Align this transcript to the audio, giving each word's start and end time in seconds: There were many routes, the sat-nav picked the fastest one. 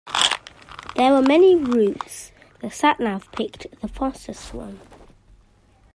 There 0.95 1.11
were 1.11 1.21
many 1.21 1.53
routes, 1.53 2.31
the 2.59 2.71
sat-nav 2.71 3.31
picked 3.33 3.67
the 3.81 3.87
fastest 3.87 4.51
one. 4.51 4.79